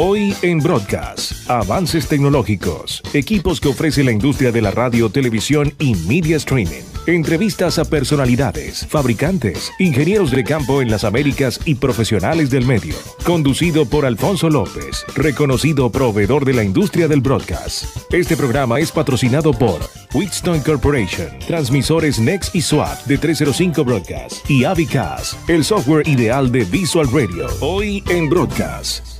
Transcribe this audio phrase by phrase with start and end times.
[0.00, 5.96] Hoy en Broadcast, avances tecnológicos, equipos que ofrece la industria de la radio, televisión y
[6.06, 6.84] media streaming.
[7.08, 12.94] Entrevistas a personalidades, fabricantes, ingenieros de campo en las Américas y profesionales del medio.
[13.24, 17.86] Conducido por Alfonso López, reconocido proveedor de la industria del broadcast.
[18.12, 19.80] Este programa es patrocinado por
[20.14, 26.62] Wheatstone Corporation, transmisores Next y SWAT de 305 Broadcast y Avicas, el software ideal de
[26.66, 27.48] Visual Radio.
[27.60, 29.17] Hoy en Broadcast.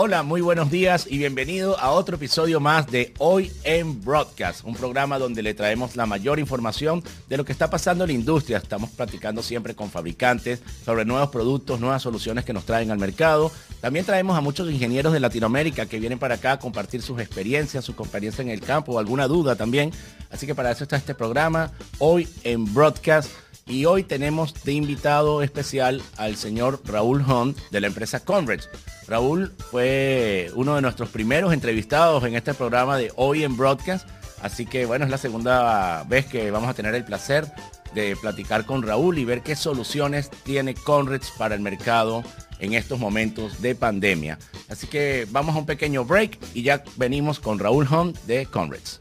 [0.00, 4.76] Hola, muy buenos días y bienvenido a otro episodio más de Hoy en Broadcast, un
[4.76, 8.58] programa donde le traemos la mayor información de lo que está pasando en la industria.
[8.58, 13.50] Estamos platicando siempre con fabricantes sobre nuevos productos, nuevas soluciones que nos traen al mercado.
[13.80, 17.84] También traemos a muchos ingenieros de Latinoamérica que vienen para acá a compartir sus experiencias,
[17.84, 19.90] su experiencia en el campo alguna duda también.
[20.30, 23.30] Así que para eso está este programa, Hoy en Broadcast.
[23.68, 28.60] Y hoy tenemos de invitado especial al señor Raúl Hunt de la empresa Conrad.
[29.06, 34.08] Raúl fue uno de nuestros primeros entrevistados en este programa de Hoy en Broadcast.
[34.40, 37.46] Así que bueno, es la segunda vez que vamos a tener el placer
[37.94, 42.22] de platicar con Raúl y ver qué soluciones tiene Conrads para el mercado
[42.60, 44.38] en estos momentos de pandemia.
[44.70, 49.00] Así que vamos a un pequeño break y ya venimos con Raúl Hunt de Conrads.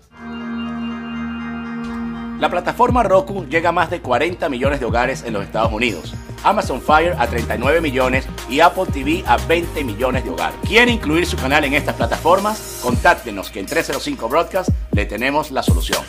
[2.40, 6.14] La plataforma Roku llega a más de 40 millones de hogares en los Estados Unidos.
[6.44, 10.60] Amazon Fire a 39 millones y Apple TV a 20 millones de hogares.
[10.68, 12.80] ¿Quiere incluir su canal en estas plataformas?
[12.84, 16.04] Contáctenos que en 305 Broadcast le tenemos la solución.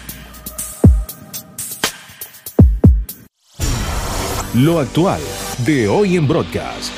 [4.52, 5.20] Lo actual
[5.64, 6.92] de hoy en Broadcast.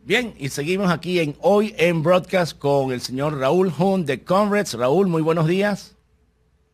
[0.00, 4.72] Bien, y seguimos aquí en Hoy en Broadcast con el señor Raúl Hunt de Conrads.
[4.74, 5.96] Raúl, muy buenos días.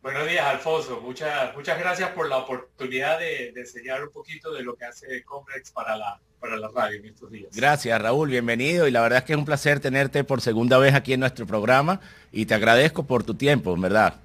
[0.01, 1.01] Buenos días, Alfonso.
[1.01, 5.71] Muchas, muchas gracias por la oportunidad de, enseñar un poquito de lo que hace Complex
[5.71, 7.53] para la, para la radio en estos días.
[7.53, 8.29] Gracias, Raúl.
[8.29, 8.87] Bienvenido.
[8.87, 11.45] Y la verdad es que es un placer tenerte por segunda vez aquí en nuestro
[11.45, 11.99] programa
[12.31, 14.15] y te agradezco por tu tiempo, ¿verdad?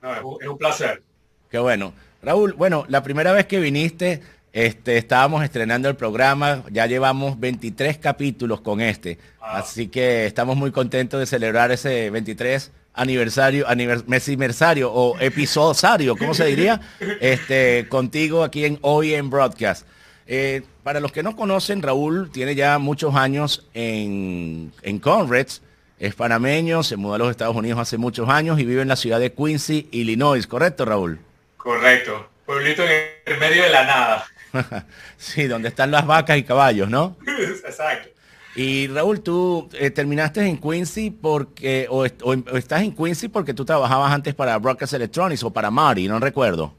[0.00, 1.02] No, es, un, placer.
[1.50, 1.92] Qué bueno.
[2.22, 4.22] Raúl, bueno, la primera vez que viniste,
[4.54, 9.58] este, estábamos estrenando el programa, ya llevamos 23 capítulos con este, ah.
[9.58, 16.46] así que estamos muy contentos de celebrar ese 23 aniversario, aniversario o episodio, ¿cómo se
[16.46, 16.80] diría?
[17.20, 19.86] Este, contigo aquí en Hoy en Broadcast.
[20.26, 25.62] Eh, para los que no conocen, Raúl tiene ya muchos años en, en Conrads,
[25.98, 28.96] es panameño, se mudó a los Estados Unidos hace muchos años y vive en la
[28.96, 31.20] ciudad de Quincy, Illinois, ¿correcto, Raúl?
[31.56, 32.90] Correcto, pueblito en
[33.26, 34.24] el medio de la nada.
[35.16, 37.16] sí, donde están las vacas y caballos, ¿no?
[37.64, 38.08] Exacto.
[38.54, 44.12] Y Raúl, tú eh, terminaste en Quincy porque, o, estás en Quincy porque tú trabajabas
[44.12, 46.74] antes para Broadcast Electronics o para Mari, no recuerdo.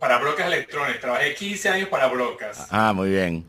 [0.00, 2.68] Para Broadcast Electronics, trabajé 15 años para Broadcast.
[2.70, 3.44] Ah, muy bien.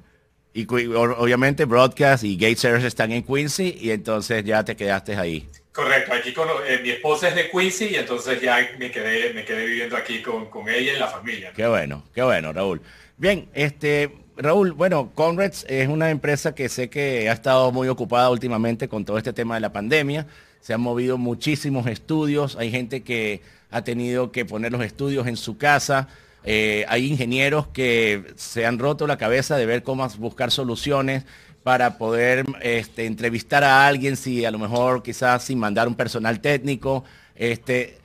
[0.54, 5.46] Y obviamente Broadcast y Gate Service están en Quincy y entonces ya te quedaste ahí.
[5.74, 9.44] Correcto, aquí con, eh, mi esposa es de Quincy y entonces ya me quedé, me
[9.44, 11.52] quedé viviendo aquí con, con ella y la familia.
[11.54, 12.82] Qué bueno, qué bueno, Raúl.
[13.18, 18.30] Bien, este, Raúl, bueno, Conrads es una empresa que sé que ha estado muy ocupada
[18.30, 20.28] últimamente con todo este tema de la pandemia.
[20.60, 22.58] Se han movido muchísimos estudios.
[22.58, 23.42] Hay gente que
[23.72, 26.10] ha tenido que poner los estudios en su casa.
[26.44, 31.24] Eh, hay ingenieros que se han roto la cabeza de ver cómo buscar soluciones
[31.64, 36.42] para poder este, entrevistar a alguien, si a lo mejor quizás sin mandar un personal
[36.42, 37.06] técnico.
[37.36, 37.98] Este,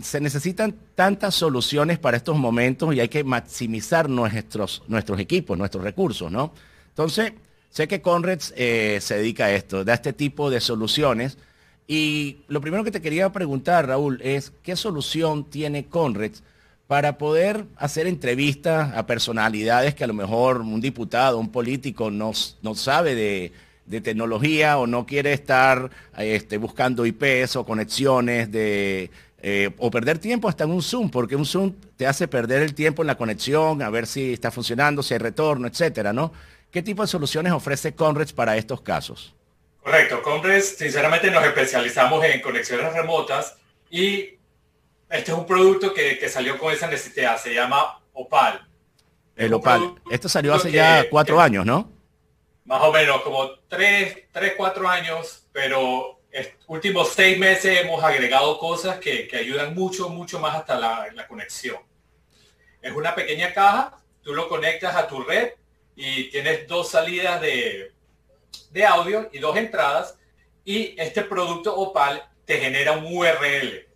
[0.00, 5.82] se necesitan tantas soluciones para estos momentos y hay que maximizar nuestros, nuestros equipos, nuestros
[5.82, 6.52] recursos, ¿no?
[6.88, 7.32] Entonces,
[7.70, 11.36] sé que Conrads eh, se dedica a esto, da este tipo de soluciones.
[11.88, 16.42] Y lo primero que te quería preguntar, Raúl, es qué solución tiene Conrads
[16.86, 22.32] para poder hacer entrevistas a personalidades que a lo mejor un diputado, un político no,
[22.62, 23.52] no sabe de,
[23.86, 29.10] de tecnología o no quiere estar este, buscando IPs o conexiones de
[29.48, 32.74] eh, o perder tiempo hasta en un Zoom, porque un Zoom te hace perder el
[32.74, 36.32] tiempo en la conexión, a ver si está funcionando, si hay retorno, etcétera, ¿no?
[36.72, 39.36] ¿Qué tipo de soluciones ofrece Conres para estos casos?
[39.80, 43.56] Correcto, Conres, sinceramente nos especializamos en conexiones remotas
[43.88, 44.30] y
[45.08, 48.66] este es un producto que, salió con esa necesidad, se llama Opal.
[49.36, 49.94] El Opal.
[50.10, 51.92] Esto salió hace ya cuatro años, ¿no?
[52.64, 56.15] Más o menos, como tres, tres, cuatro años, pero
[56.66, 61.78] últimos seis meses hemos agregado cosas que, ayudan mucho, mucho más hasta la, conexión.
[62.82, 65.52] Es una pequeña caja, tú lo conectas a tu red
[65.94, 67.92] y tienes dos salidas de,
[68.86, 70.18] audio y dos entradas
[70.64, 73.86] y este producto Opal te genera un URL.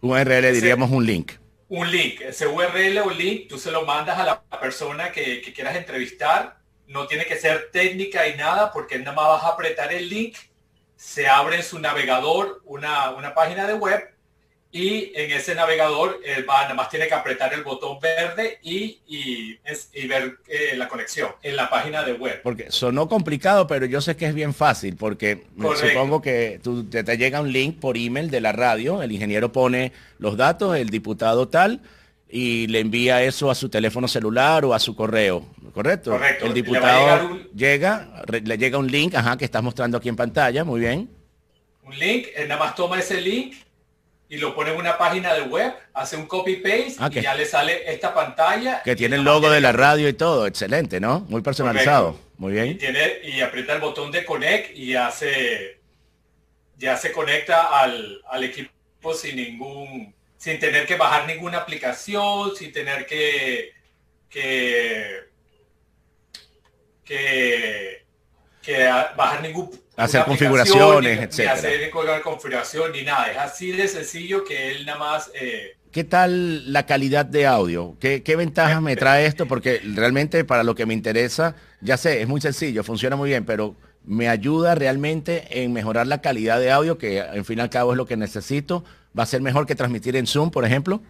[0.00, 1.32] Un URL diríamos un link.
[1.68, 2.20] Un link.
[2.20, 6.64] Ese URL o link tú se lo mandas a la persona que, que quieras entrevistar
[6.86, 10.36] no tiene que ser técnica y nada, porque nada más vas a apretar el link,
[11.04, 14.02] se abre en su navegador una, una página de web
[14.72, 18.98] y en ese navegador él va, nada más tiene que apretar el botón verde y,
[19.06, 22.40] y, ver eh, la conexión en la página de web.
[22.42, 25.44] Porque sonó complicado, pero yo sé que es bien fácil, porque
[25.76, 29.52] supongo que tú, te, te, llega un link por email de la radio, el ingeniero
[29.52, 31.82] pone los datos, el diputado tal,
[32.28, 36.12] y le envía eso a su teléfono celular o a su correo, ¿correcto?
[36.12, 36.46] Correcto.
[36.46, 40.80] El diputado llega, le llega un link, ajá, que estás mostrando aquí en pantalla, muy
[40.80, 41.10] bien.
[41.82, 43.56] Un link, él nada más toma ese link
[44.28, 47.34] y lo pone en una página de web, hace un copy paste ah, y ya
[47.34, 48.82] le sale esta pantalla.
[48.82, 51.20] Que tiene el logo de la radio y todo, excelente, ¿no?
[51.28, 52.18] Muy personalizado.
[52.38, 52.68] Muy bien.
[52.68, 55.78] Y, tiene, y aprieta el botón de connect y hace,
[56.78, 62.72] ya se conecta al, al equipo sin ningún, sin tener que bajar ninguna aplicación, sin
[62.72, 63.72] tener que,
[64.28, 65.33] que,
[67.04, 68.04] que,
[68.62, 68.86] que
[69.16, 71.52] bajar ningún hacer configuraciones, etcétera.
[71.52, 73.30] hacer configuración ni nada.
[73.30, 75.30] Es así de sencillo que él nada más.
[75.34, 77.96] Eh, ¿Qué tal la calidad de audio?
[78.00, 79.46] ¿Qué, qué ventajas me trae esto?
[79.46, 83.44] Porque realmente para lo que me interesa, ya sé, es muy sencillo, funciona muy bien,
[83.44, 87.70] pero me ayuda realmente en mejorar la calidad de audio, que en fin y al
[87.70, 88.84] cabo es lo que necesito.
[89.16, 91.00] ¿Va a ser mejor que transmitir en Zoom, por ejemplo?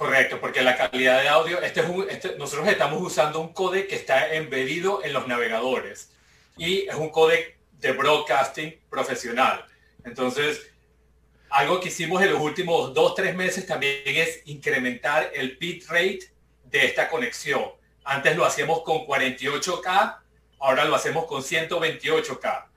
[0.00, 3.96] Correcto, porque la calidad de audio, este es este, nosotros estamos usando un codec que
[3.96, 6.10] está embedido en los navegadores
[6.56, 9.62] y es un codec de broadcasting profesional.
[10.02, 10.70] Entonces,
[11.50, 16.32] algo que hicimos en los últimos dos, tres meses también es incrementar el bit rate
[16.64, 17.66] de esta conexión.
[18.02, 20.18] Antes lo hacíamos con 48K,
[20.60, 22.69] ahora lo hacemos con 128K.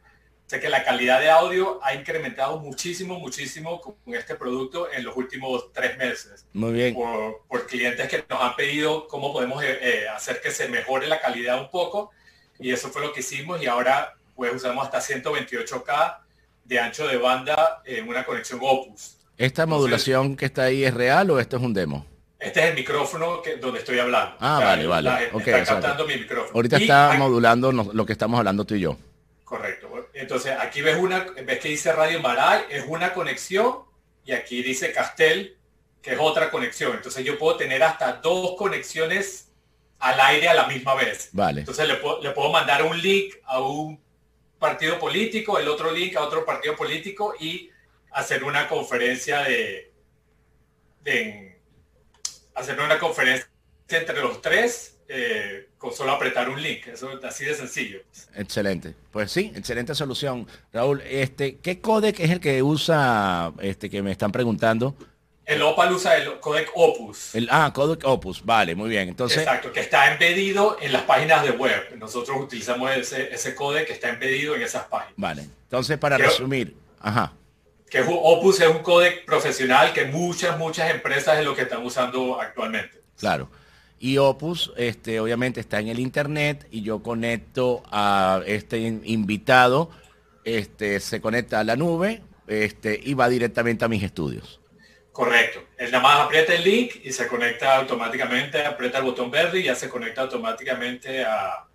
[0.54, 5.18] Sea que la calidad de audio ha incrementado muchísimo, muchísimo con este producto en los
[5.18, 6.46] últimos tres meses.
[6.54, 6.94] Muy bien.
[6.94, 11.20] Por, clientes que nos han pedido cómo podemos eh, eh, hacer que se mejore la
[11.20, 12.12] calidad un poco.
[12.60, 16.18] Y eso fue lo que hicimos y ahora pues usamos hasta 128K
[16.66, 19.18] de ancho de banda en una conexión Opus.
[19.40, 22.06] ¿Esta modulación que está ahí es real o esto es un demo?
[22.40, 24.36] Este es el micrófono que, donde estoy hablando.
[24.40, 25.32] Ah, vale, vale.
[25.36, 26.52] está captando mi micrófono.
[26.54, 28.96] Ahorita está modulando lo que estamos hablando tú y yo.
[29.54, 30.10] Correcto.
[30.14, 33.84] Entonces aquí ves una, ves que dice Radio Maray, es una conexión
[34.26, 35.60] y aquí dice Castel,
[36.02, 36.94] que es otra conexión.
[36.96, 39.52] Entonces yo puedo tener hasta dos conexiones
[40.00, 41.30] al aire a la misma vez.
[41.34, 41.60] Vale.
[41.60, 44.02] Entonces le puedo, le puedo mandar un link a un
[44.58, 47.70] partido político, el otro link a otro partido político y
[48.10, 49.94] hacer una conferencia de,
[51.02, 51.62] de
[52.56, 53.48] hacer una conferencia
[53.88, 56.88] entre los tres eh, con solo apretar un link.
[56.88, 58.00] Eso es así de sencillo.
[58.36, 58.96] Excelente.
[59.12, 60.48] Pues sí, excelente solución.
[60.72, 64.96] Raúl, este, ¿qué codec es el que usa, este, que me están preguntando?
[65.46, 67.36] El Opal usa el codec Opus.
[67.36, 69.10] El, ah, codec Opus, vale, muy bien.
[69.10, 71.96] Entonces, Exacto, que está embedido en las páginas de web.
[71.98, 75.14] Nosotros utilizamos ese, ese codec que está embedido en esas páginas.
[75.18, 77.34] Vale, entonces para resumir, ajá.
[77.88, 82.42] Que Opus es un codec profesional que muchas, muchas empresas es lo que están usando
[82.42, 83.00] actualmente.
[83.20, 83.50] Claro.
[84.04, 89.92] Y Opus, este, obviamente está en el internet y yo conecto a este invitado,
[90.44, 94.60] este, se conecta a la nube, este, y va directamente a mis estudios.
[95.14, 95.64] Correcto.
[95.78, 99.64] Él nada más aprieta el link y se conecta automáticamente, aprieta el botón verde y
[99.64, 101.66] ya se conecta automáticamente a,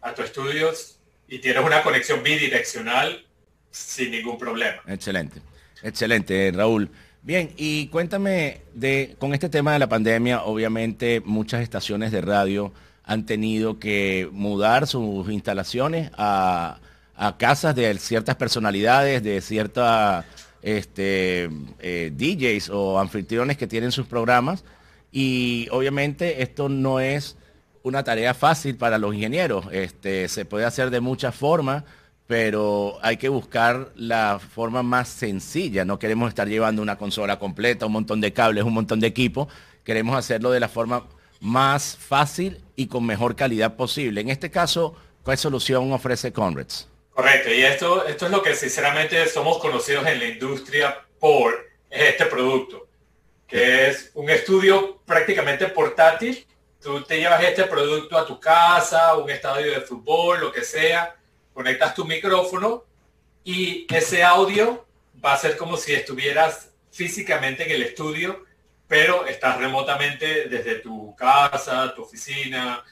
[0.00, 3.26] a tu estudios y tienes una conexión bidireccional
[3.68, 4.80] sin ningún problema.
[4.86, 5.40] Excelente,
[5.82, 6.88] excelente, Raúl.
[7.22, 12.72] Bien, y cuéntame de, con este tema de la pandemia, obviamente muchas estaciones de radio
[13.04, 16.78] han tenido que mudar sus instalaciones a,
[17.16, 20.24] a casas de ciertas personalidades, de cierta
[20.62, 24.64] este, eh, DJs o anfitriones que tienen sus programas
[25.10, 27.36] y obviamente esto no es
[27.82, 29.66] una tarea fácil para los ingenieros.
[29.72, 31.84] Este, se puede hacer de muchas formas,
[32.28, 35.86] pero hay que buscar la forma más sencilla.
[35.86, 39.48] No queremos estar llevando una consola completa, un montón de cables, un montón de equipo.
[39.82, 41.08] Queremos hacerlo de la forma
[41.40, 44.20] más fácil y con mejor calidad posible.
[44.20, 46.86] En este caso, ¿cuál solución ofrece Conrads?
[47.14, 52.26] Correcto, y esto, esto es lo que sinceramente somos conocidos en la industria por este
[52.26, 52.88] producto,
[53.46, 56.46] que es un estudio prácticamente portátil.
[56.78, 61.17] Tú te llevas este producto a tu casa, un estadio de fútbol, lo que sea,
[61.58, 62.84] conectas tu micrófono
[63.42, 64.86] y ese audio
[65.24, 68.44] va a ser como si estuvieras físicamente en el estudio,
[68.86, 72.84] pero estás remotamente desde tu casa, tu oficina,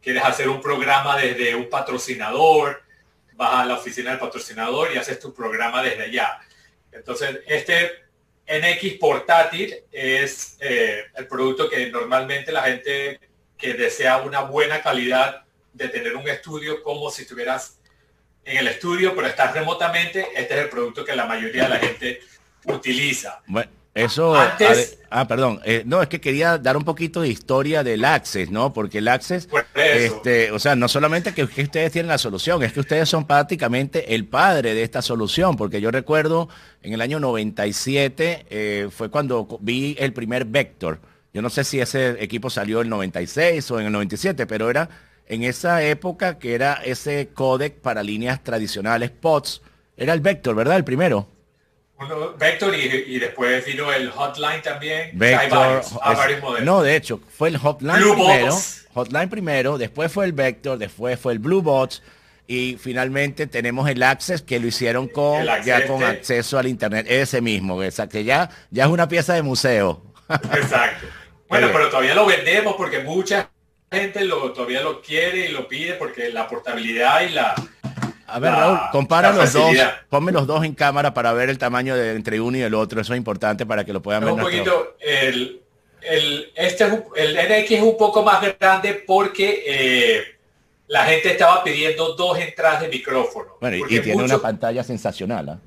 [0.00, 2.84] quieres hacer un programa desde un patrocinador,
[3.32, 6.38] vas a la oficina del patrocinador y haces tu programa desde allá.
[6.92, 8.04] Entonces, este
[8.46, 13.18] NX portátil es eh, el producto que normalmente la gente
[13.58, 17.81] que desea una buena calidad de tener un estudio como si estuvieras
[18.44, 21.78] en el estudio, pero estás remotamente, este es el producto que la mayoría de la
[21.78, 22.20] gente
[22.64, 23.40] utiliza.
[23.46, 24.34] Bueno, eso...
[24.34, 25.60] Antes, ah, perdón.
[25.64, 28.72] Eh, no, es que quería dar un poquito de historia del Access, ¿no?
[28.72, 32.80] Porque el Access, este, o sea, no solamente que, ustedes tienen la solución, es que
[32.80, 36.48] ustedes son prácticamente el padre de esta solución, porque yo recuerdo
[36.82, 40.98] en el año 97 eh, fue cuando vi el primer Vector.
[41.34, 44.68] Yo no sé si ese equipo salió en el 96 o en el 97, pero
[44.68, 44.88] era
[45.26, 49.62] en esa época que era ese codec para líneas tradicionales POTS,
[49.96, 50.76] era el Vector, ¿verdad?
[50.76, 51.28] El primero.
[52.38, 55.10] Vector y, después vino el Hotline también.
[55.14, 55.82] Vector,
[56.62, 58.58] no, de hecho, fue el Hotline primero.
[58.94, 62.02] Hotline primero, después fue el Vector, después fue el Bluebots
[62.46, 67.40] y finalmente tenemos el Access que lo hicieron con ya con acceso al internet, ese
[67.40, 67.78] mismo,
[68.10, 70.02] que ya, ya es una pieza de museo.
[70.28, 71.06] Exacto.
[71.48, 73.50] Bueno, pero todavía lo vendemos porque mucha
[73.92, 77.54] gente lo, todavía lo quiere y lo pide porque la portabilidad y la...
[78.26, 79.76] A ver, Raúl, compara los dos,
[80.08, 83.00] ponme los dos en cámara para ver el tamaño de entre uno y el otro,
[83.00, 84.32] eso es importante para que lo puedan ver.
[84.32, 85.60] Un poquito, el,
[86.00, 86.84] el, este
[87.16, 90.22] el NX es un poco más grande porque eh,
[90.86, 93.56] la gente estaba pidiendo dos entradas de micrófono.
[93.60, 95.48] Bueno, y, tiene una pantalla sensacional.
[95.50, 95.58] ¿ah?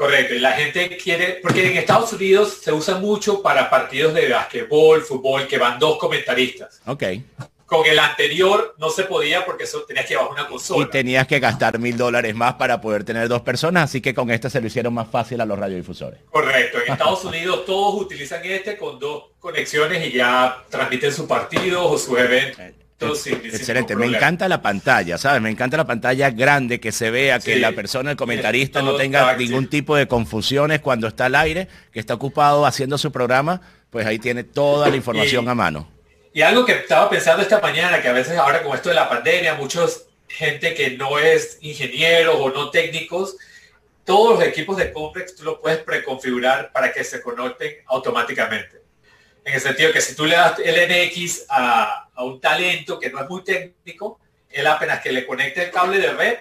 [0.00, 4.30] Correcto, y la gente quiere, porque en Estados Unidos se usa mucho para partidos de
[4.30, 6.80] basquetbol, fútbol, que van dos comentaristas.
[6.86, 7.02] Ok.
[7.70, 10.84] Con el anterior no se podía porque eso tenías que bajar una consola.
[10.84, 14.28] Y tenías que gastar mil dólares más para poder tener dos personas, así que con
[14.32, 16.18] este se lo hicieron más fácil a los radiodifusores.
[16.32, 21.86] Correcto, en Estados Unidos todos utilizan este con dos conexiones y ya transmiten sus partidos
[21.86, 22.74] o sus eventos eh,
[23.44, 25.40] Excelente, me encanta la pantalla, ¿sabes?
[25.40, 29.36] Me encanta la pantalla grande, que se vea, que la persona, el comentarista no tenga
[29.36, 33.60] ningún tipo de confusiones cuando está al aire, que está ocupado haciendo su programa,
[33.90, 35.99] pues ahí tiene toda la información a mano.
[36.32, 39.08] Y algo que estaba pensando esta mañana, que a veces ahora con esto de la
[39.08, 43.36] pandemia, muchos gente que no es ingeniero o no técnicos,
[44.04, 48.80] todos los equipos de Complex tú lo puedes preconfigurar para que se conecten automáticamente.
[49.44, 53.20] En el sentido que si tú le das el NX a, un talento que no
[53.20, 54.20] es muy técnico,
[54.50, 56.38] él apenas que le conecte el cable de red,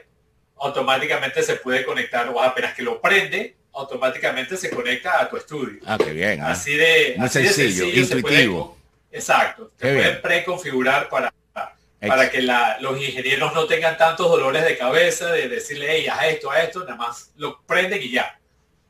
[0.58, 5.80] automáticamente se puede conectar o apenas que lo prende, automáticamente se conecta a tu estudio.
[5.86, 6.42] Ah, qué bien.
[6.42, 6.52] ¿ah?
[6.52, 8.79] Así de, muy sencillo, intuitivo.
[9.12, 9.72] Exacto.
[9.78, 11.34] Se puede preconfigurar para,
[12.00, 16.52] para que los ingenieros no tengan tantos dolores de cabeza de decirle, hey, haz esto,
[16.52, 18.40] a esto, nada más lo prenden y ya.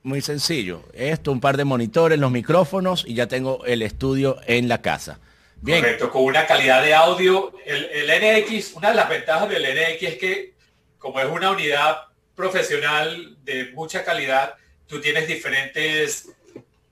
[0.03, 0.83] Muy sencillo.
[0.93, 5.19] Esto, un par de monitores, los micrófonos y ya tengo el estudio en la casa.
[5.61, 5.81] Bien.
[5.81, 7.51] Correcto, con una calidad de audio.
[7.65, 10.53] El, NX, una de las ventajas del NX es que
[10.97, 11.97] como es una unidad
[12.35, 14.55] profesional de mucha calidad,
[14.87, 16.29] tú tienes diferentes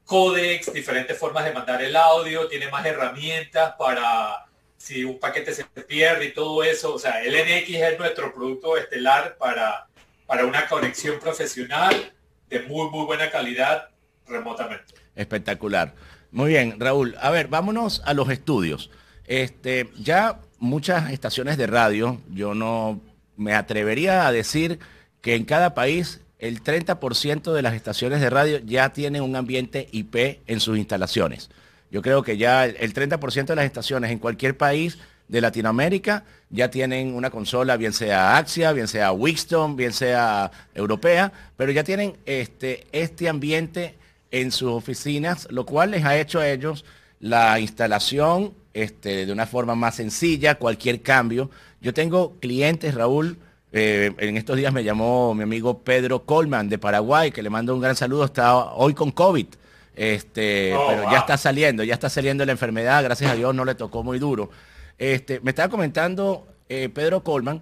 [0.07, 4.45] códex, diferentes formas de mandar el audio, tiene más herramientas para
[4.77, 6.95] si un paquete se pierde y todo eso.
[6.95, 9.87] O sea, el NX es nuestro producto estelar para,
[10.25, 12.13] para una conexión profesional
[12.49, 13.89] de muy, muy buena calidad
[14.25, 14.95] remotamente.
[15.15, 15.93] Espectacular.
[16.31, 17.15] Muy bien, Raúl.
[17.19, 18.89] A ver, vámonos a los estudios.
[19.25, 23.01] Este, ya muchas estaciones de radio, yo no
[23.35, 24.79] me atrevería a decir
[25.21, 29.87] que en cada país el 30% de las estaciones de radio ya tienen un ambiente
[29.91, 31.49] IP en sus instalaciones.
[31.89, 36.69] Yo creo que ya el 30% de las estaciones en cualquier país de Latinoamérica ya
[36.69, 42.17] tienen una consola, bien sea Axia, bien sea Wixton, bien sea europea, pero ya tienen
[42.25, 43.95] este, este ambiente
[44.31, 46.85] en sus oficinas, lo cual les ha hecho a ellos
[47.19, 51.49] la instalación este, de una forma más sencilla, cualquier cambio.
[51.81, 53.37] Yo tengo clientes, Raúl,
[53.71, 57.75] eh, en estos días me llamó mi amigo Pedro Colman de Paraguay, que le mando
[57.75, 59.47] un gran saludo, está hoy con COVID.
[59.95, 63.65] Este, oh, pero ya está saliendo, ya está saliendo la enfermedad, gracias a Dios no
[63.65, 64.51] le tocó muy duro.
[64.97, 67.61] Este, me estaba comentando eh, Pedro Colman,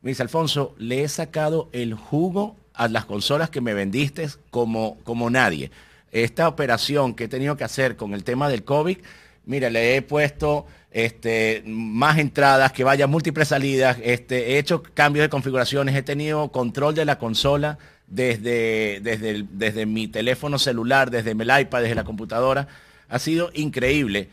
[0.00, 4.98] me dice, Alfonso, le he sacado el jugo a las consolas que me vendiste como,
[5.04, 5.70] como nadie.
[6.10, 8.98] Esta operación que he tenido que hacer con el tema del COVID,
[9.46, 15.24] mira, le he puesto este, más entradas, que vaya múltiples salidas, este, he hecho cambios
[15.24, 21.32] de configuraciones, he tenido control de la consola desde, desde, desde mi teléfono celular, desde
[21.32, 22.68] el iPad, desde la computadora.
[23.08, 24.28] Ha sido increíble.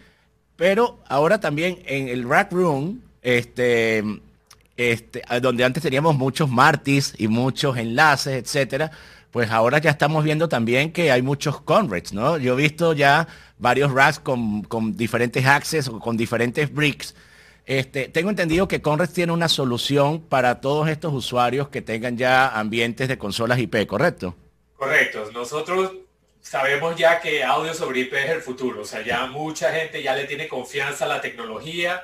[0.56, 4.04] Pero ahora también en el Rack Room, este,
[4.78, 8.92] este, donde antes teníamos muchos martis y muchos enlaces, etcétera,
[9.32, 12.38] pues ahora ya estamos viendo también que hay muchos Conrads, ¿no?
[12.38, 17.16] Yo he visto ya varios racks con, diferentes access o con diferentes bricks.
[17.66, 22.50] Este, tengo entendido que Conrads tiene una solución para todos estos usuarios que tengan ya
[22.50, 24.36] ambientes de consolas IP, ¿correcto?
[24.76, 25.30] Correcto.
[25.32, 25.94] Nosotros
[26.42, 28.82] sabemos ya que audio sobre IP es el futuro.
[28.82, 32.02] O sea, ya mucha gente ya le tiene confianza a la tecnología.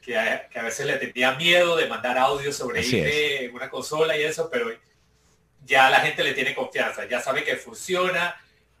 [0.00, 4.22] que a, veces le tenía miedo de mandar audio sobre IP en una consola y
[4.22, 4.70] eso, pero
[5.66, 8.34] ya la gente le tiene confianza, ya sabe que funciona,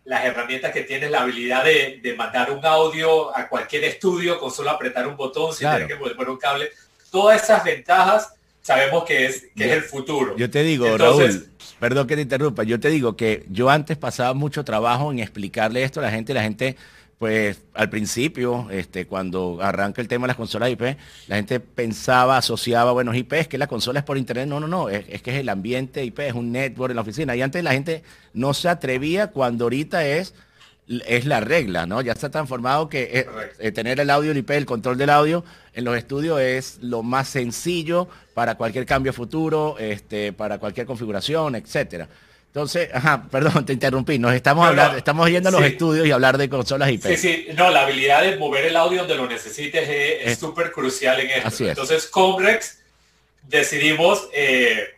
[0.04, 4.70] las herramientas que tienes, la habilidad de, mandar un audio a cualquier estudio con solo
[4.70, 6.70] apretar un botón sin tener que poner un cable.
[7.10, 10.36] Todas esas ventajas sabemos que es, que es el futuro.
[10.36, 14.34] Yo te digo, Raúl, perdón que te interrumpa, yo te digo que yo antes pasaba
[14.34, 16.76] mucho trabajo en explicarle esto a la gente, la gente
[17.20, 20.96] pues al principio, este, cuando arranca el tema de las consolas IP,
[21.28, 24.48] la gente pensaba, asociaba, bueno, IP es que la consola es por internet.
[24.48, 27.36] No, no, no, es, que es el ambiente IP, es un network en la oficina.
[27.36, 30.32] Y antes la gente no se atrevía cuando ahorita es,
[30.88, 32.00] es la regla, ¿no?
[32.00, 33.26] Ya está transformado que eh,
[33.58, 37.02] eh, tener el audio, el IP, el control del audio en los estudios es lo
[37.02, 42.08] más sencillo para cualquier cambio futuro, este, para cualquier configuración, etcétera.
[42.50, 44.18] Entonces, ajá, perdón, te interrumpí.
[44.18, 47.06] Nos estamos hablando, estamos yendo a los estudios y hablar de consolas IP.
[47.06, 51.20] Sí, sí, no, la habilidad de mover el audio donde lo necesites es súper crucial
[51.20, 51.46] en esto.
[51.46, 51.70] Así es.
[51.70, 52.82] Entonces, Comrex
[53.42, 54.96] decidimos eh,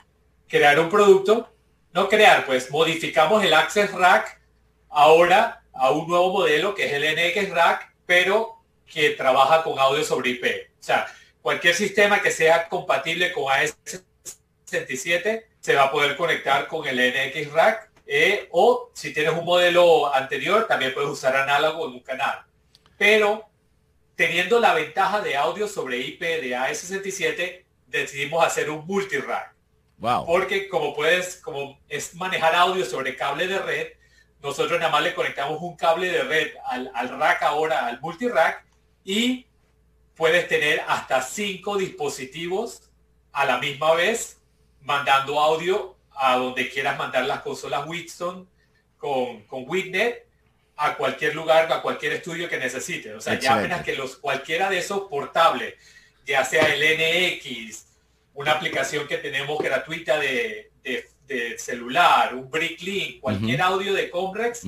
[0.48, 1.52] crear un producto,
[1.92, 4.40] no crear, pues modificamos el Access Rack
[4.88, 10.02] ahora a un nuevo modelo que es el NX Rack, pero que trabaja con audio
[10.04, 10.46] sobre IP.
[10.80, 11.06] O sea,
[11.42, 17.52] cualquier sistema que sea compatible con AS67 se va a poder conectar con el NX
[17.52, 22.42] Rack eh, o si tienes un modelo anterior también puedes usar análogo en un canal.
[22.98, 23.48] Pero
[24.16, 29.54] teniendo la ventaja de audio sobre IP de AS67 decidimos hacer un multi-rack.
[29.98, 30.26] Wow.
[30.26, 33.86] Porque como puedes, como es manejar audio sobre cable de red,
[34.42, 38.64] nosotros nada más le conectamos un cable de red al, al rack ahora, al multi-rack,
[39.04, 39.46] y
[40.16, 42.90] puedes tener hasta cinco dispositivos
[43.30, 44.41] a la misma vez
[44.82, 48.48] mandando audio a donde quieras mandar las consolas Wixton
[48.98, 50.26] con, con Wignet
[50.76, 53.14] a cualquier lugar, a cualquier estudio que necesite.
[53.14, 55.74] O sea, ya apenas que los cualquiera de esos portables,
[56.26, 57.86] ya sea el NX,
[58.34, 60.70] una aplicación que tenemos gratuita de,
[61.56, 64.64] celular, un Bricklink, cualquier audio de Comrex,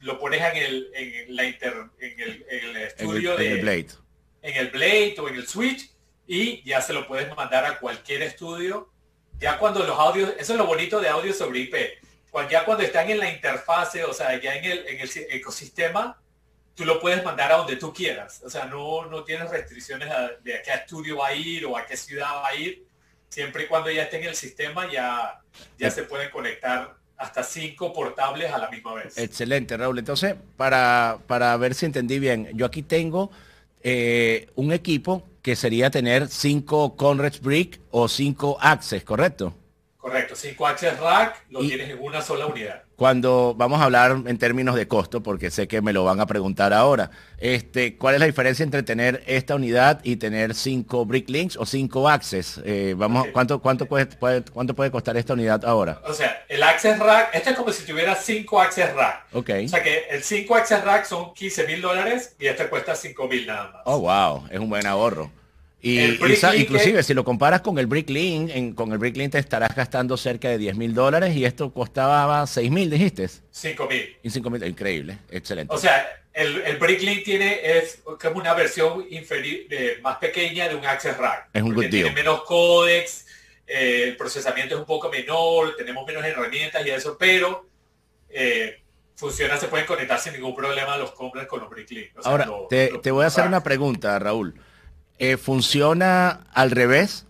[0.00, 3.88] lo pones en el, en la inter, en el, estudio de, Blade.
[4.42, 5.90] En el Blade o en el Switch
[6.26, 8.90] y ya se lo puedes mandar a cualquier estudio
[9.44, 11.74] ya cuando los audios, eso es lo bonito de audio sobre IP,
[12.50, 16.18] ya cuando están en la interfase, o sea, ya en el, en el ecosistema,
[16.74, 18.40] tú lo puedes mandar a donde tú quieras.
[18.42, 20.08] O sea, no, no tienes restricciones
[20.42, 22.86] de a qué estudio va a ir o a qué ciudad va a ir.
[23.28, 25.42] Siempre y cuando ya esté en el sistema, ya,
[25.78, 29.18] ya se pueden conectar hasta cinco portables a la misma vez.
[29.18, 29.98] Excelente, Raúl.
[29.98, 33.30] Entonces, para, para ver si entendí bien, yo aquí tengo
[33.82, 39.54] eh, un equipo que sería tener cinco Conrads Brick o cinco Access, ¿correcto?
[40.04, 42.82] Correcto, cinco Access Rack lo tienes en una sola unidad.
[42.94, 46.26] Cuando vamos a hablar en términos de costo, porque sé que me lo van a
[46.26, 51.56] preguntar ahora, este, ¿cuál es la diferencia entre tener esta unidad y tener cinco Bricklinks
[51.56, 52.60] o cinco Access?
[52.66, 54.06] Eh, vamos, ¿cuánto, cuánto, puede,
[54.52, 56.02] ¿Cuánto puede costar esta unidad ahora?
[56.06, 59.28] O sea, el Access Rack, esto es como si tuviera cinco Access Rack.
[59.32, 59.50] Ok.
[59.64, 63.26] O sea que el 5 Access Rack son 15 mil dólares y este cuesta 5
[63.26, 63.82] mil nada más.
[63.86, 65.30] Oh, wow, es un buen ahorro.
[65.84, 70.16] Y, inclusive si lo comparas con el Bricklink, en, con el Bricklink te estarás gastando
[70.16, 73.28] cerca de 10 mil dólares y esto costaba 6 mil, dijiste.
[73.50, 74.16] 5 mil.
[74.22, 75.74] Y 5 mil, increíble, excelente.
[75.74, 79.66] O sea, el, el Bricklink tiene, es como una versión inferior,
[80.00, 81.50] más pequeña de un Access Rack.
[81.52, 83.26] Es un good Tiene menos códex,
[83.66, 87.66] eh, el procesamiento es un poco menor, tenemos menos herramientas y eso, pero
[88.30, 88.80] eh,
[89.16, 92.12] funciona, se pueden conectar sin ningún problema los compras con los Bricklink.
[92.24, 94.58] Ahora, te, te voy a hacer una pregunta, Raúl.
[95.18, 97.26] Eh, funciona al revés.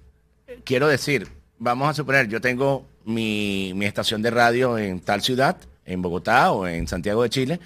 [0.64, 6.00] Quiero decir, vamos a suponer, yo tengo mi, estación de radio en tal ciudad, en
[6.00, 7.60] Bogotá o en Santiago de Chile.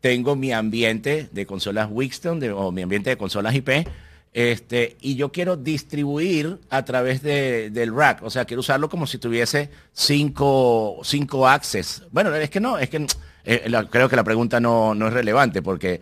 [0.00, 3.86] Tengo mi ambiente de consolas Wixton o mi ambiente de consolas IP.
[4.32, 9.18] Este, y yo quiero distribuir a través del rack, o sea, quiero usarlo como si
[9.18, 12.04] tuviese cinco, cinco access.
[12.12, 13.06] Bueno, es que no, es que
[13.44, 16.00] eh, creo que la pregunta no, no es relevante porque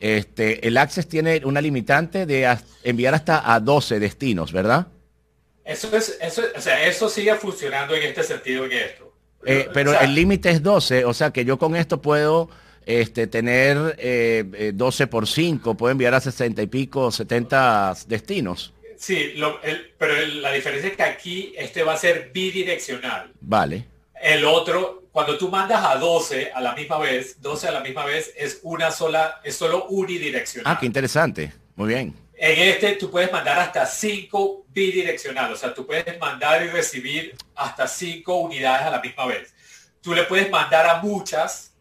[0.00, 4.86] este, el Access tiene una limitante de enviar hasta a 12 destinos, ¿verdad?
[5.64, 9.12] Eso es, eso, o sea, eso sigue funcionando en este sentido en esto.
[9.44, 12.48] Eh, pero el límite es 12, o sea que yo con esto puedo
[12.86, 18.72] este, tener 12 eh, eh, por 5, puedo enviar a 60 y pico, 70 destinos.
[18.96, 19.34] Sí,
[19.96, 23.30] pero la diferencia es que aquí este va a ser bidireccional.
[23.40, 23.84] Vale.
[24.20, 28.04] El otro cuando tú mandas a 12 a la misma vez, 12 a la misma
[28.04, 30.72] vez es una sola, es solo unidireccional.
[30.72, 31.52] Ah, qué interesante.
[31.76, 32.14] Muy bien.
[32.34, 37.34] En este tú puedes mandar hasta 5 bidireccional, o sea, tú puedes mandar y recibir
[37.56, 39.54] hasta 5 unidades a la misma vez.
[40.00, 41.74] Tú le puedes mandar a muchas,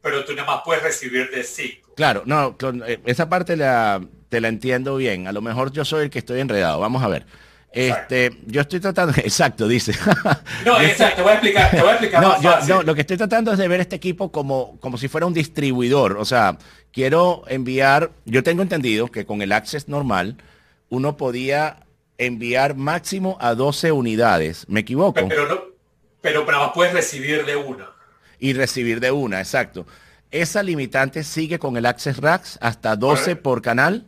[0.00, 1.94] pero tú nada más puedes recibir de 5.
[1.94, 2.56] Claro, no,
[2.86, 4.00] eh, esa parte la
[4.32, 5.28] te la entiendo bien.
[5.28, 6.80] A lo mejor yo soy el que estoy enredado.
[6.80, 7.26] Vamos a ver.
[7.72, 9.92] Este, yo estoy tratando, exacto, dice.
[10.66, 13.00] No, exacto, te voy a explicar, te voy a explicar no, yo, no, lo que
[13.00, 16.18] estoy tratando es de ver este equipo como, como si fuera un distribuidor.
[16.18, 16.58] O sea,
[16.92, 20.36] quiero enviar, yo tengo entendido que con el Access normal,
[20.90, 21.86] uno podía
[22.18, 24.66] enviar máximo a 12 unidades.
[24.68, 25.26] ¿Me equivoco?
[25.26, 25.62] Pero, no,
[26.20, 27.90] pero más puedes recibir de una.
[28.38, 29.86] Y recibir de una, exacto.
[30.30, 34.04] Esa limitante sigue con el Access Racks hasta 12 por canal.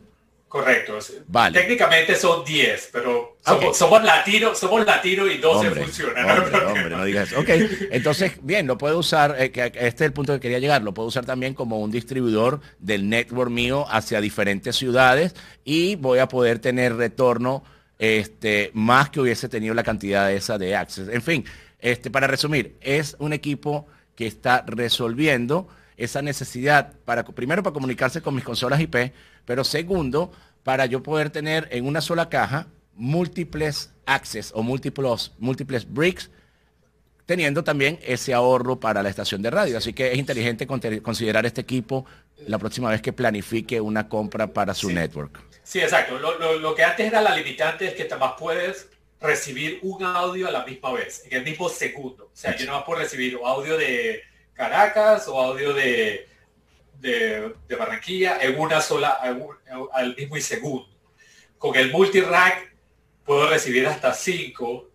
[0.55, 0.97] Correcto.
[1.27, 1.59] Vale.
[1.59, 3.35] Técnicamente son 10, pero
[3.73, 6.29] somos, latinos, somos latinos y 12 funcionan.
[6.65, 7.41] Hombre, no digas eso.
[7.41, 7.49] Ok,
[7.91, 10.93] entonces, bien, lo puedo usar, eh, que este es el punto que quería llegar, lo
[10.93, 16.29] puedo usar también como un distribuidor del network mío hacia diferentes ciudades y voy a
[16.29, 17.65] poder tener retorno
[17.99, 21.09] este, más que hubiese tenido la cantidad esa de access.
[21.09, 21.43] En fin,
[21.79, 28.21] este, para resumir, es un equipo que está resolviendo esa necesidad para primero para comunicarse
[28.21, 29.13] con mis consolas IP,
[29.45, 30.31] pero segundo
[30.63, 36.29] para yo poder tener en una sola caja múltiples access o múltiples múltiples bricks
[37.25, 39.77] teniendo también ese ahorro para la estación de radio.
[39.77, 42.05] Así que es inteligente considerar este equipo
[42.47, 45.39] la próxima vez que planifique una compra para su network.
[45.63, 46.19] Sí, exacto.
[46.19, 50.65] Lo, que antes era la limitante es que más puedes recibir un audio a la
[50.65, 52.25] misma vez, en el mismo segundo.
[52.25, 54.21] O sea, yo no puedo recibir audio de
[54.55, 56.27] Caracas o audio de,
[56.99, 59.19] de, Barranquilla en una sola,
[59.93, 60.87] al mismo segundo.
[61.57, 62.73] Con el multirack
[63.23, 64.89] puedo recibir hasta cinco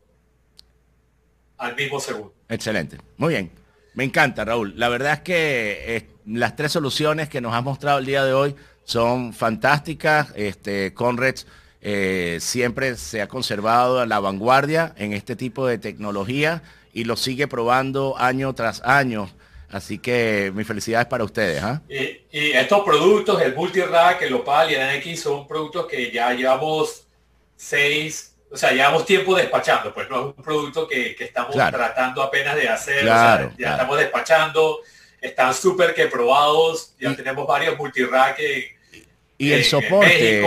[1.59, 2.35] al mismo segundo.
[2.49, 2.99] Excelente.
[3.17, 3.51] Muy bien.
[3.95, 4.75] Me encanta, Raúl.
[4.77, 8.33] La verdad es que eh, las tres soluciones que nos has mostrado el día de
[8.33, 10.33] hoy son fantásticas.
[10.37, 11.47] Este, Conrex
[11.83, 17.17] eh, siempre se ha conservado a la vanguardia en este tipo de tecnología y lo
[17.17, 19.29] sigue probando año tras año.
[19.71, 21.63] Así que mis felicidades para ustedes.
[21.63, 21.81] ¿ah?
[21.89, 27.07] Y, estos productos, el Multirack, el Opal y el NX, son productos que ya llevamos
[27.57, 32.57] seis, o sea, llevamos tiempo despachando, pues no es un producto que, estamos tratando apenas
[32.57, 34.81] de hacer, ya estamos despachando,
[35.21, 38.41] están súper que probados, ya tenemos varios Multirack
[39.41, 40.43] y el soporte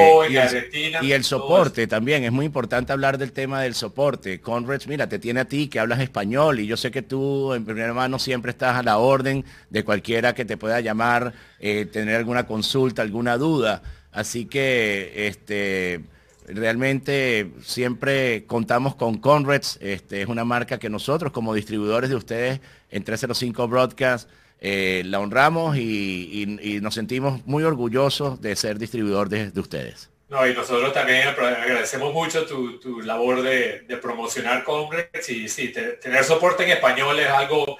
[1.01, 2.23] y, el, soporte también.
[2.25, 4.39] Es muy importante hablar del tema del soporte.
[4.39, 7.65] Conrads mira te tiene a ti que hablas español y yo sé que tú en
[7.65, 12.17] primer mano siempre estás a la orden de cualquiera que te pueda llamar eh, tener
[12.17, 13.81] alguna consulta alguna duda.
[14.11, 16.01] Así que este
[16.45, 22.61] realmente siempre contamos con Conrads este es una marca que nosotros como distribuidores de ustedes
[22.91, 24.29] en 305 Broadcast
[24.65, 30.09] eh, la honramos y, nos sentimos muy orgullosos de ser distribuidor de, ustedes.
[30.29, 36.63] No, y nosotros también agradecemos mucho tu, labor de, promocionar Congress y sí, tener soporte
[36.63, 37.77] en español es algo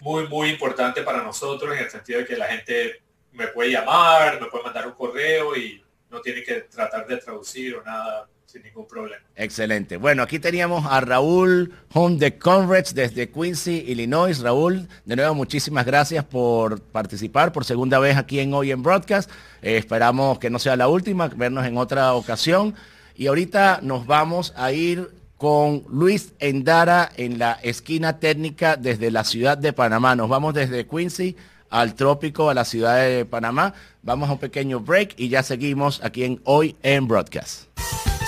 [0.00, 4.40] muy, muy importante para nosotros en el sentido de que la gente me puede llamar,
[4.40, 8.62] me puede mandar un correo y no tiene que tratar de traducir o nada sin
[8.62, 9.22] ningún problema.
[9.34, 9.96] Excelente.
[9.96, 14.38] Bueno, aquí teníamos a Raúl Home de Conrads desde Quincy, Illinois.
[14.40, 19.30] Raúl, de nuevo muchísimas gracias por participar por segunda vez aquí en Hoy en Broadcast.
[19.62, 22.74] Eh, esperamos que no sea la última, vernos en otra ocasión.
[23.16, 29.24] Y ahorita nos vamos a ir con Luis Endara en la esquina técnica desde la
[29.24, 30.14] ciudad de Panamá.
[30.14, 31.36] Nos vamos desde Quincy
[31.70, 33.72] al trópico, a la ciudad de Panamá.
[34.02, 37.72] Vamos a un pequeño break y ya seguimos aquí en Hoy en Broadcast.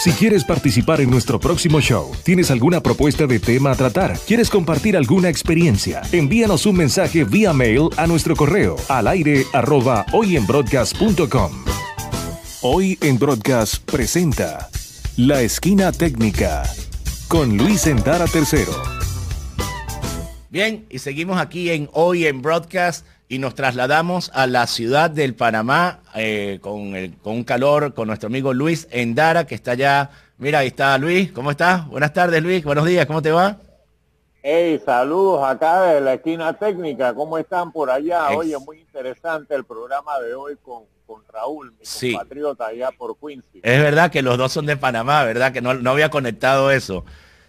[0.05, 4.51] Si quieres participar en nuestro próximo show, tienes alguna propuesta de tema a tratar, quieres
[4.51, 11.53] compartir alguna experiencia, envíanos un mensaje vía mail a nuestro correo al aire arroba hoyenbroadcast.com.
[12.61, 14.69] Hoy en Broadcast presenta
[15.17, 16.65] La Esquina Técnica
[17.27, 18.61] con Luis Endara III.
[20.51, 25.35] Bien, y seguimos aquí en Hoy en Broadcast y nos trasladamos a la ciudad del
[25.35, 30.11] Panamá eh, con, el, con un calor con nuestro amigo Luis Endara, que está allá.
[30.39, 31.85] Mira, ahí está Luis, ¿cómo estás?
[31.89, 33.57] Buenas tardes Luis, buenos días, ¿cómo te va?
[34.41, 38.31] Hey, saludos acá de la esquina técnica, ¿cómo están por allá?
[38.31, 40.85] Oye, muy interesante el programa de hoy con,
[41.33, 43.61] Raúl, mi compatriota allá por Quincy.
[43.65, 45.53] Es verdad que los dos son de Panamá, ¿verdad?
[45.53, 47.05] Que no, no había conectado eso.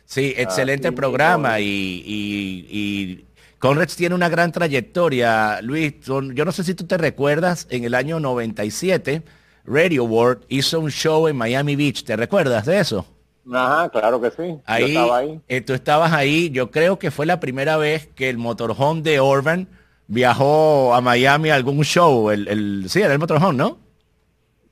[0.06, 3.24] Sí, excelente programa y
[3.65, 5.95] Conrads tiene una gran trayectoria, Luis.
[6.06, 9.23] yo no sé si tú te recuerdas, en el año 97,
[9.65, 12.04] Radio World hizo un show en Miami Beach.
[12.04, 13.08] ¿Te recuerdas de eso?
[13.51, 14.60] Ajá, claro que sí.
[14.65, 15.41] Ahí, yo estaba ahí.
[15.47, 16.51] Eh, tú estabas ahí.
[16.51, 19.67] Yo creo que fue la primera vez que el motorhome de Orban
[20.06, 22.30] viajó a Miami a algún show.
[22.30, 23.80] El, el, sí, era el motorhome, ¿no?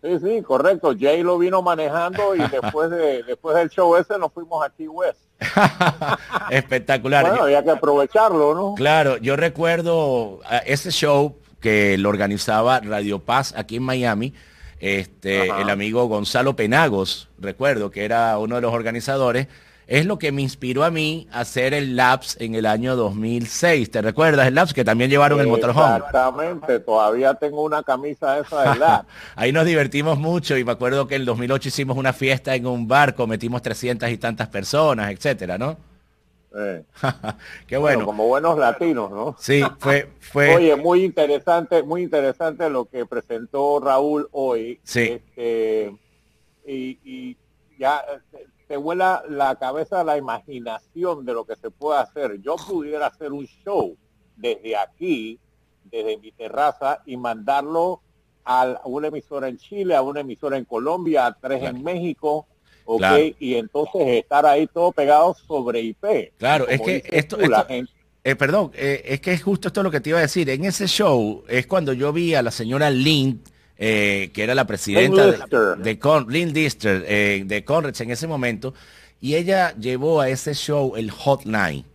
[0.03, 0.93] Sí, sí, correcto.
[0.99, 5.19] Jay lo vino manejando y después de después del show ese nos fuimos aquí West.
[6.49, 7.25] Espectacular.
[7.25, 8.75] Bueno, había que aprovecharlo, ¿no?
[8.75, 14.33] Claro, yo recuerdo ese show que lo organizaba Radio Paz aquí en Miami.
[14.79, 19.47] este, el amigo Gonzalo Penagos, recuerdo que era uno de los organizadores,
[19.93, 23.91] es lo que me inspiró a mí a hacer el Labs en el año 2006.
[23.91, 25.97] ¿Te recuerdas el Labs que también llevaron el motorhome?
[25.97, 29.07] Exactamente, todavía tengo una camisa esa del Labs.
[29.35, 32.65] Ahí nos divertimos mucho y me acuerdo que en el 2008 hicimos una fiesta en
[32.65, 35.77] un barco, metimos 300 y tantas personas, etcétera, ¿no?
[37.67, 38.05] Qué bueno.
[38.05, 39.35] Como buenos latinos, ¿no?
[39.37, 40.55] Sí, fue, fue.
[40.55, 44.79] Oye, muy interesante, muy interesante lo que presentó Raúl hoy.
[44.83, 45.01] Sí.
[45.01, 45.95] Este,
[46.65, 47.37] y, y,
[47.77, 48.01] ya
[48.73, 52.41] te vuela la cabeza la imaginación de lo que se puede hacer.
[52.41, 53.95] Yo pudiera hacer un show
[54.35, 55.37] desde aquí,
[55.83, 58.01] desde mi terraza, y mandarlo
[58.43, 62.47] a una emisora en Chile, a una emisora en Colombia, a tres en México,
[62.85, 63.03] ok,
[63.37, 66.33] y entonces estar ahí todo pegado sobre IP.
[66.39, 70.09] Claro, es que esto, eh, perdón, eh, es que es justo esto lo que te
[70.09, 70.49] iba a decir.
[70.49, 73.39] En ese show es cuando yo vi a la señora Lynn
[73.77, 78.27] eh, que era la presidenta de, de, Con, Lynn Dister, eh, de Conrads en ese
[78.27, 78.73] momento,
[79.19, 81.85] y ella llevó a ese show el Hotline,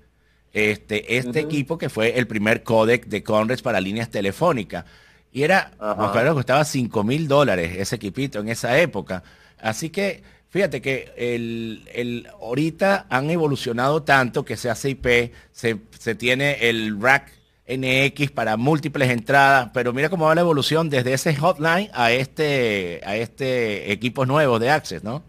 [0.52, 4.84] este, este equipo que fue el primer codec de Conrads para líneas telefónicas.
[5.30, 9.22] Y era, me acuerdo que costaba 5 mil dólares ese equipito en esa época.
[9.60, 15.78] Así que fíjate que el, el, ahorita han evolucionado tanto que se hace IP, se,
[15.98, 17.37] se tiene el rack
[17.68, 23.00] NX para múltiples entradas, pero mira cómo va la evolución desde ese hotline a este
[23.04, 25.22] a este equipos nuevos de Access, ¿no?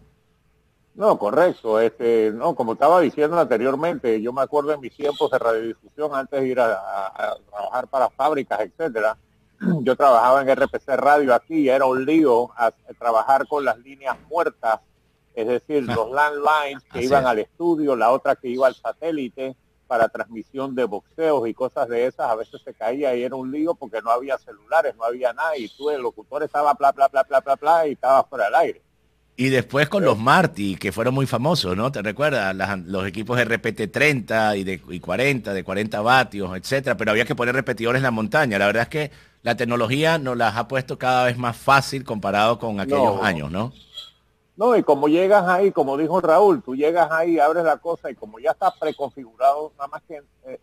[0.94, 1.80] No, correcto.
[1.80, 6.40] Este, no, como estaba diciendo anteriormente, yo me acuerdo en mis tiempos de radiodifusión antes
[6.40, 9.16] de ir a, trabajar para fábricas, etcétera.
[9.82, 14.80] Yo trabajaba en RPC Radio aquí, era un lío a, trabajar con las líneas muertas,
[15.34, 19.56] es decir, los landlines que iban al estudio, la otra que iba al satélite
[19.90, 23.50] para transmisión de boxeos y cosas de esas, a veces se caía y era un
[23.50, 27.08] lío porque no había celulares, no había nada y tú el locutor estaba bla bla
[27.08, 28.82] bla bla bla bla y estaba fuera del aire.
[29.36, 31.90] Y después con los Marty, que fueron muy famosos, ¿no?
[31.90, 32.54] ¿Te recuerdas?
[32.86, 37.34] los equipos RPT 30 y de y 40, de 40 vatios, etcétera, pero había que
[37.34, 38.60] poner repetidores en la montaña.
[38.60, 39.10] La verdad es que
[39.42, 43.72] la tecnología nos las ha puesto cada vez más fácil comparado con aquellos años, ¿no?
[44.60, 48.14] No, y como llegas ahí, como dijo Raúl, tú llegas ahí, abres la cosa y
[48.14, 50.60] como ya está preconfigurado, nada más que eh,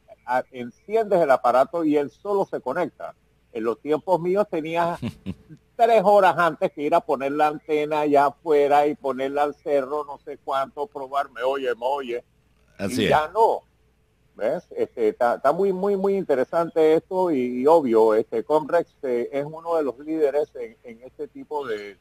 [0.51, 3.15] enciendes el aparato y él solo se conecta.
[3.51, 4.99] En los tiempos míos tenía
[5.75, 10.05] tres horas antes que ir a poner la antena allá afuera y ponerla al cerro,
[10.05, 12.23] no sé cuánto, probarme, oye, me oye.
[12.77, 13.63] Así y ya no.
[14.37, 14.67] ¿Ves?
[14.69, 19.83] Este, está, muy, muy, muy interesante esto y, obvio, este Comrex eh, es uno de
[19.83, 20.49] los líderes
[20.83, 21.97] en, este tipo de,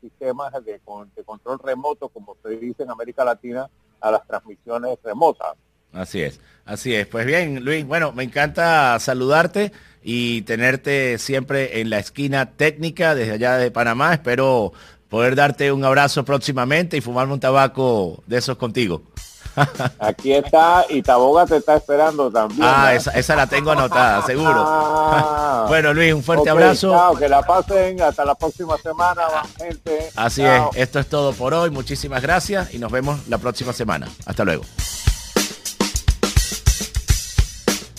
[0.00, 0.80] sistemas de,
[1.24, 3.68] control remoto, como se dice en América Latina,
[4.00, 5.56] a las transmisiones remotas.
[5.92, 7.08] Así es, así es.
[7.08, 13.32] Pues bien, Luis, bueno, me encanta saludarte y tenerte siempre en la esquina técnica desde
[13.32, 14.14] allá de Panamá.
[14.14, 14.72] Espero
[15.08, 19.02] poder darte un abrazo próximamente y fumarme un tabaco de esos contigo.
[19.98, 22.62] Aquí está y Taboga te está esperando también.
[22.62, 24.54] Ah, esa, la tengo anotada, seguro.
[24.56, 25.66] Ah.
[25.68, 27.16] bueno, Luis, un fuerte abrazo.
[27.18, 28.00] que la pasen.
[28.00, 29.22] Hasta la próxima semana,
[29.58, 30.10] gente.
[30.16, 30.62] Así es.
[30.74, 31.70] Esto es todo por hoy.
[31.70, 34.08] Muchísimas gracias y nos vemos la próxima semana.
[34.26, 34.64] Hasta luego.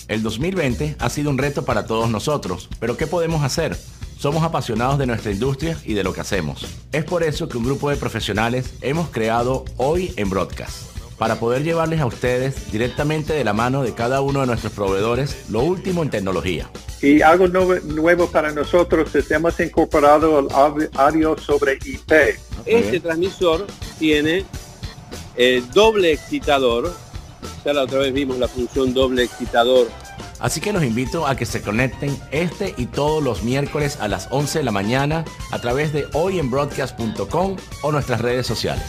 [0.08, 3.78] El 2020 ha sido un reto para todos nosotros, pero ¿qué podemos hacer?
[4.18, 6.66] Somos apasionados de nuestra industria y de lo que hacemos.
[6.92, 10.91] Es por eso que un grupo de profesionales hemos creado Hoy en Broadcast
[11.22, 15.44] para poder llevarles a ustedes directamente de la mano de cada uno de nuestros proveedores
[15.50, 16.68] lo último en tecnología.
[17.00, 20.48] Y algo nuevo, para nosotros es hemos incorporado el
[20.96, 22.12] audio sobre IP.
[22.66, 23.68] Este transmisor
[24.00, 24.44] tiene
[25.36, 26.92] eh, doble excitador.
[27.64, 29.86] Ya la otra vez vimos la función doble excitador.
[30.40, 34.26] Así que los invito a que se conecten este y todos los miércoles a las
[34.32, 38.82] 11 de la mañana a través de hoyenbroadcast.com o nuestras redes sociales.